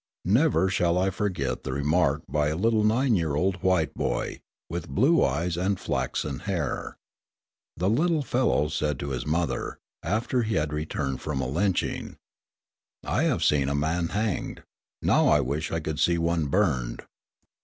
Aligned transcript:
Never 0.25 0.67
shall 0.67 0.97
I 0.97 1.11
forget 1.11 1.61
the 1.61 1.73
remark 1.73 2.23
by 2.27 2.47
a 2.47 2.55
little 2.57 2.83
nine 2.83 3.15
year 3.15 3.35
old 3.35 3.57
white 3.61 3.93
boy, 3.93 4.39
with 4.67 4.89
blue 4.89 5.23
eyes 5.23 5.57
and 5.57 5.79
flaxen 5.79 6.39
hair. 6.39 6.97
The 7.77 7.87
little 7.87 8.23
fellow 8.23 8.67
said 8.69 8.97
to 8.97 9.11
his 9.11 9.27
mother, 9.27 9.77
after 10.01 10.41
he 10.41 10.55
had 10.55 10.73
returned 10.73 11.21
from 11.21 11.39
a 11.39 11.47
lynching: 11.47 12.17
"I 13.05 13.25
have 13.25 13.43
seen 13.43 13.69
a 13.69 13.75
man 13.75 14.07
hanged; 14.07 14.63
now 15.03 15.27
I 15.27 15.39
wish 15.39 15.71
I 15.71 15.79
could 15.79 15.99
see 15.99 16.17
one 16.17 16.47
burned." 16.47 17.03